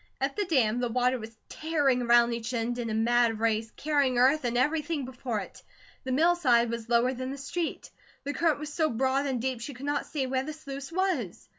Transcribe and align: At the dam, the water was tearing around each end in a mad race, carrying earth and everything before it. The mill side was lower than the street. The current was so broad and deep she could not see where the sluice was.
At 0.19 0.35
the 0.35 0.45
dam, 0.45 0.79
the 0.79 0.89
water 0.89 1.19
was 1.19 1.37
tearing 1.47 2.01
around 2.01 2.33
each 2.33 2.55
end 2.55 2.79
in 2.79 2.89
a 2.89 2.93
mad 2.95 3.39
race, 3.39 3.69
carrying 3.75 4.17
earth 4.17 4.45
and 4.45 4.57
everything 4.57 5.05
before 5.05 5.41
it. 5.41 5.61
The 6.05 6.11
mill 6.11 6.35
side 6.35 6.71
was 6.71 6.89
lower 6.89 7.13
than 7.13 7.29
the 7.29 7.37
street. 7.37 7.91
The 8.23 8.33
current 8.33 8.57
was 8.57 8.73
so 8.73 8.89
broad 8.89 9.27
and 9.27 9.39
deep 9.39 9.61
she 9.61 9.75
could 9.75 9.85
not 9.85 10.07
see 10.07 10.25
where 10.25 10.41
the 10.41 10.53
sluice 10.53 10.91
was. 10.91 11.47